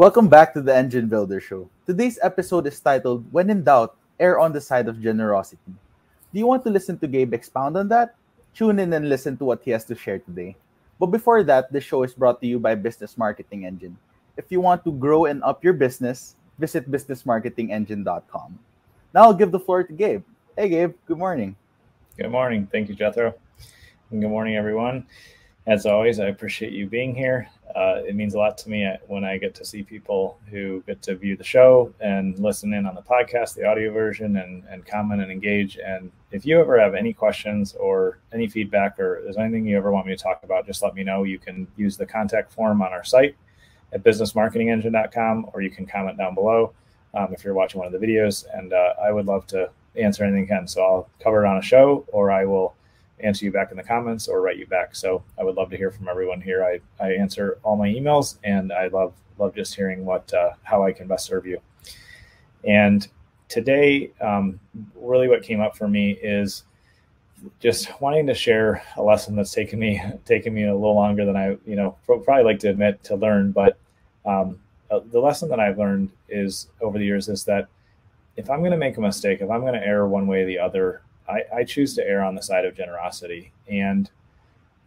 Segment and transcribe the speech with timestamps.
[0.00, 1.68] Welcome back to the Engine Builder Show.
[1.84, 5.76] Today's episode is titled When in Doubt, Err on the Side of Generosity.
[6.32, 8.16] Do you want to listen to Gabe expound on that?
[8.54, 10.56] Tune in and listen to what he has to share today.
[10.98, 13.94] But before that, the show is brought to you by Business Marketing Engine.
[14.38, 18.58] If you want to grow and up your business, visit businessmarketingengine.com.
[19.12, 20.24] Now I'll give the floor to Gabe.
[20.56, 21.56] Hey, Gabe, good morning.
[22.16, 22.66] Good morning.
[22.72, 23.34] Thank you, Jethro.
[24.10, 25.04] And good morning, everyone.
[25.66, 27.50] As always, I appreciate you being here.
[27.74, 31.02] Uh, it means a lot to me when I get to see people who get
[31.02, 34.84] to view the show and listen in on the podcast, the audio version, and, and
[34.86, 35.78] comment and engage.
[35.78, 39.92] And if you ever have any questions or any feedback or there's anything you ever
[39.92, 41.24] want me to talk about, just let me know.
[41.24, 43.36] You can use the contact form on our site
[43.92, 46.72] at businessmarketingengine.com or you can comment down below
[47.14, 48.46] um, if you're watching one of the videos.
[48.54, 50.66] And uh, I would love to answer anything can.
[50.66, 52.74] So I'll cover it on a show or I will
[53.30, 54.96] answer you back in the comments or write you back.
[54.96, 56.64] So I would love to hear from everyone here.
[56.64, 60.82] I, I answer all my emails and I love love just hearing what uh, how
[60.82, 61.60] I can best serve you.
[62.64, 63.06] And
[63.48, 64.58] today, um,
[64.96, 66.64] really what came up for me is
[67.60, 71.36] just wanting to share a lesson that's taken me taken me a little longer than
[71.36, 73.78] I you know probably like to admit to learn, but
[74.26, 74.58] um,
[74.90, 77.68] uh, the lesson that I've learned is over the years is that
[78.36, 80.46] if I'm going to make a mistake, if I'm going to err one way or
[80.46, 83.52] the other, I, I, choose to err on the side of generosity.
[83.68, 84.10] And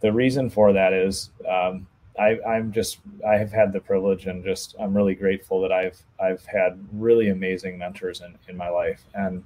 [0.00, 1.86] the reason for that is um,
[2.18, 6.00] I, I'm just I have had the privilege and just I'm really grateful that I've
[6.20, 9.02] I've had really amazing mentors in, in my life.
[9.14, 9.42] And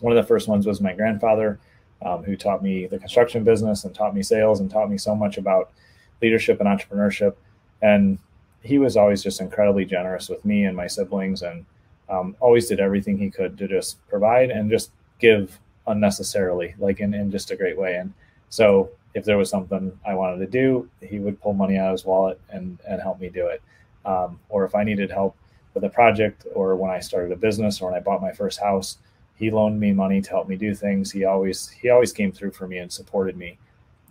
[0.00, 1.58] one of the first ones was my grandfather,
[2.04, 5.14] um, who taught me the construction business and taught me sales and taught me so
[5.14, 5.72] much about
[6.20, 7.34] leadership and entrepreneurship.
[7.80, 8.18] And
[8.62, 11.64] he was always just incredibly generous with me and my siblings and
[12.08, 17.14] um, always did everything he could to just provide and just give unnecessarily, like in,
[17.14, 17.96] in just a great way.
[17.96, 18.12] And
[18.48, 21.92] so if there was something I wanted to do, he would pull money out of
[21.92, 23.62] his wallet and, and help me do it.
[24.04, 25.36] Um, or if I needed help
[25.74, 28.60] with a project or when I started a business or when I bought my first
[28.60, 28.98] house,
[29.36, 31.10] he loaned me money to help me do things.
[31.10, 33.58] He always, he always came through for me and supported me.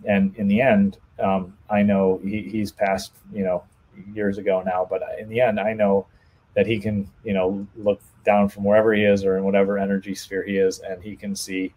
[0.04, 3.64] And in the end, um, I know he, he's passed, you know,
[4.12, 6.06] years ago now, but in the end, I know
[6.54, 10.14] that he can, you know, look down from wherever he is or in whatever energy
[10.14, 11.72] sphere he is, and he can see,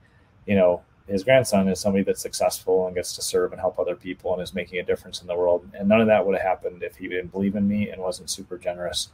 [0.46, 3.96] you know, his grandson is somebody that's successful and gets to serve and help other
[3.96, 5.70] people and is making a difference in the world.
[5.78, 8.30] And none of that would have happened if he didn't believe in me and wasn't
[8.30, 9.10] super generous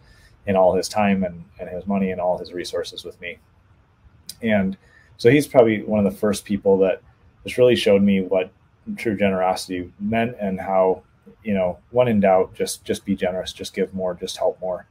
[0.47, 3.37] in all his time and, and his money and all his resources with me.
[4.41, 4.77] And
[5.17, 7.01] so he's probably one of the first people that
[7.43, 8.51] just really showed me what
[8.95, 11.03] true generosity meant and how,
[11.43, 14.87] you know, when in doubt, just just be generous, just give more, just help more.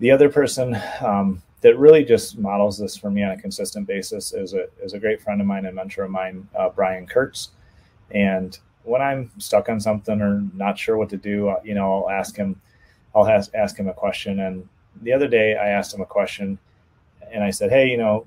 [0.00, 4.32] The other person um, that really just models this for me on a consistent basis
[4.32, 7.50] is a, is a great friend of mine and mentor of mine, uh, Brian Kurtz.
[8.12, 12.04] And when I'm stuck on something or not sure what to do, uh, you know,
[12.04, 12.60] I'll ask him,
[13.14, 14.40] I'll ask, ask him a question.
[14.40, 14.68] And
[15.02, 16.58] the other day I asked him a question
[17.32, 18.24] and I said, Hey, you know,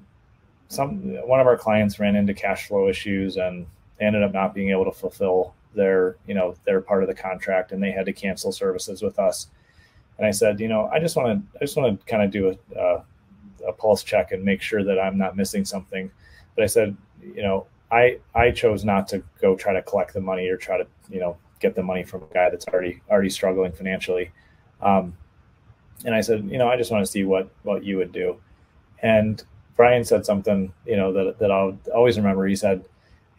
[0.67, 3.65] some, one of our clients ran into cash flow issues and
[3.99, 7.71] ended up not being able to fulfill their, you know, their part of the contract
[7.71, 9.47] and they had to cancel services with us
[10.17, 12.31] and I said, you know, I just want to, I just want to kind of
[12.31, 13.03] do a, uh,
[13.67, 16.11] a pulse check and make sure that I'm not missing something.
[16.55, 20.21] But I said, you know, I I chose not to go try to collect the
[20.21, 23.29] money or try to, you know, get the money from a guy that's already already
[23.29, 24.31] struggling financially.
[24.81, 25.15] Um,
[26.05, 28.37] and I said, you know, I just want to see what what you would do.
[29.01, 29.43] And
[29.75, 32.45] Brian said something, you know, that that I'll always remember.
[32.47, 32.83] He said,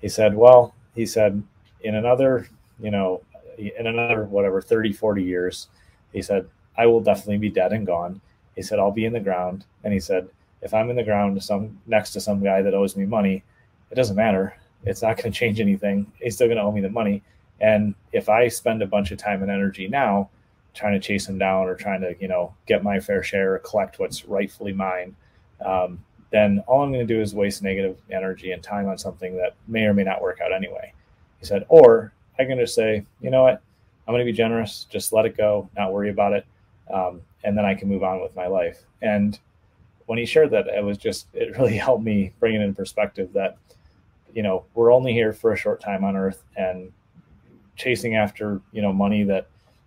[0.01, 1.43] he said, well, he said,
[1.83, 2.49] in another,
[2.81, 3.23] you know,
[3.59, 5.69] in another whatever 30, 40 years,
[6.13, 8.21] he said, I will definitely be dead and gone.
[8.55, 9.65] He said, I'll be in the ground.
[9.85, 10.29] And he said,
[10.61, 13.43] if I'm in the ground some next to some guy that owes me money,
[13.91, 14.57] it doesn't matter.
[14.85, 16.11] It's not going to change anything.
[16.21, 17.23] He's still going to owe me the money.
[17.61, 20.31] And if I spend a bunch of time and energy now
[20.75, 23.59] trying to chase him down or trying to, you know, get my fair share or
[23.59, 25.15] collect what's rightfully mine,
[25.65, 29.37] um, then all I'm going to do is waste negative energy and time on something
[29.37, 30.93] that may or may not work out anyway.
[31.39, 33.63] He said, or I can just say, you know what,
[34.07, 36.47] I'm going to be generous, just let it go, not worry about it
[36.93, 38.85] um, and then I can move on with my life.
[39.01, 39.39] And
[40.07, 43.33] when he shared that, it was just it really helped me bring it in perspective
[43.33, 43.57] that
[44.35, 46.93] you know we're only here for a short time on Earth, and
[47.77, 49.47] chasing after you know money that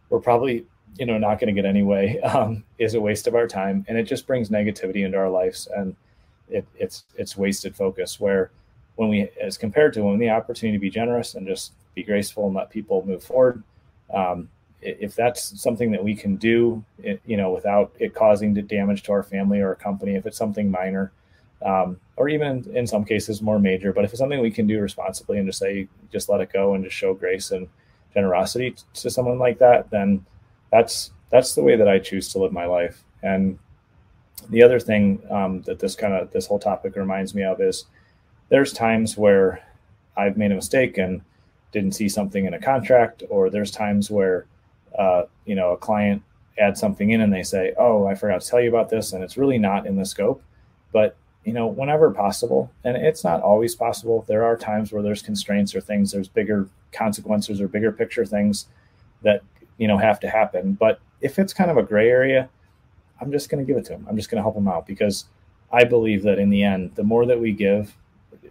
[0.10, 0.66] we're probably
[0.98, 3.98] you know not going to get anyway um, is a waste of our time, and
[3.98, 5.96] it just brings negativity into our lives, and
[6.50, 8.20] it, it's it's wasted focus.
[8.20, 8.52] Where
[8.96, 12.46] when we, as compared to when the opportunity to be generous and just be graceful
[12.46, 13.62] and let people move forward,
[14.14, 14.50] um,
[14.86, 16.84] if that's something that we can do,
[17.26, 20.70] you know, without it causing damage to our family or a company, if it's something
[20.70, 21.12] minor,
[21.66, 24.80] um, or even in some cases more major, but if it's something we can do
[24.80, 27.68] responsibly and just say, just let it go and just show grace and
[28.14, 30.26] generosity to someone like that, then
[30.72, 33.04] that's that's the way that I choose to live my life.
[33.24, 33.58] And
[34.50, 37.86] the other thing um, that this kind of this whole topic reminds me of is
[38.50, 39.66] there's times where
[40.16, 41.22] I've made a mistake and
[41.72, 44.46] didn't see something in a contract, or there's times where
[44.98, 46.24] uh, you know a client
[46.58, 49.24] adds something in and they say, "Oh, I forgot to tell you about this," and
[49.24, 50.44] it's really not in the scope.
[50.92, 54.26] But you know, whenever possible, and it's not always possible.
[54.28, 58.68] There are times where there's constraints or things, there's bigger consequences or bigger picture things
[59.22, 59.44] that
[59.78, 60.74] you know have to happen.
[60.74, 62.50] But if it's kind of a gray area,
[63.22, 64.06] I'm just going to give it to them.
[64.10, 65.26] I'm just going to help them out because
[65.72, 67.96] I believe that in the end, the more that we give,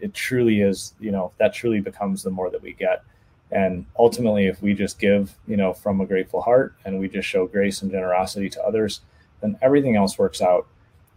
[0.01, 3.03] it truly is, you know, that truly becomes the more that we get.
[3.51, 7.29] And ultimately, if we just give, you know, from a grateful heart and we just
[7.29, 9.01] show grace and generosity to others,
[9.41, 10.67] then everything else works out.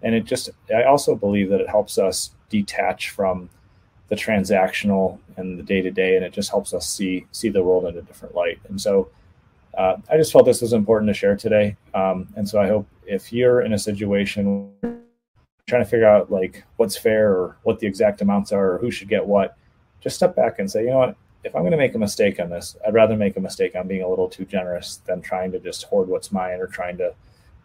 [0.04, 3.50] And it just i also believe that it helps us detach from
[4.10, 7.64] the transactional and the day to day and it just helps us see see the
[7.64, 8.60] world in a different light.
[8.70, 9.10] And so
[9.78, 11.76] uh, i just felt this was important to share today.
[11.96, 14.72] Um, and so i hope if you're in a situation
[15.68, 18.90] trying to figure out like what's fair or what the exact amounts are or who
[18.90, 19.58] should get what
[20.00, 21.16] just step back and say you know what
[21.48, 23.88] if i'm going to make a mistake on this i'd rather make a mistake on
[23.88, 27.14] being a little too generous than trying to just hoard what's mine or trying to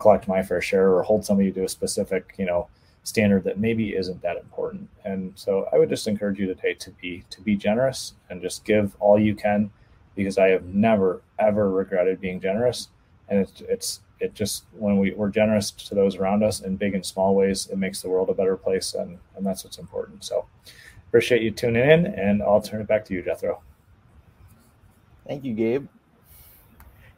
[0.03, 2.69] collect my fair share or hold somebody to a specific, you know,
[3.05, 4.89] standard that maybe isn't that important.
[5.05, 8.65] And so I would just encourage you today to be to be generous and just
[8.65, 9.71] give all you can
[10.17, 12.89] because I have never ever regretted being generous.
[13.29, 16.95] And it's it's it just when we, we're generous to those around us in big
[16.95, 20.25] and small ways, it makes the world a better place and, and that's what's important.
[20.25, 20.47] So
[21.09, 23.63] appreciate you tuning in and I'll turn it back to you, Jethro.
[25.27, 25.87] Thank you, Gabe.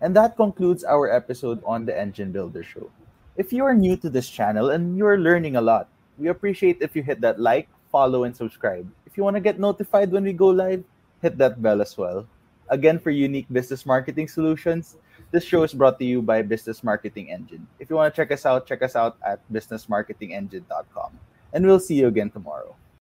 [0.00, 2.90] And that concludes our episode on the Engine Builder Show.
[3.36, 6.94] If you are new to this channel and you're learning a lot, we appreciate if
[6.94, 8.86] you hit that like, follow, and subscribe.
[9.06, 10.84] If you want to get notified when we go live,
[11.22, 12.26] hit that bell as well.
[12.68, 14.96] Again, for unique business marketing solutions,
[15.30, 17.66] this show is brought to you by Business Marketing Engine.
[17.78, 21.18] If you want to check us out, check us out at businessmarketingengine.com.
[21.52, 22.76] And we'll see you again tomorrow.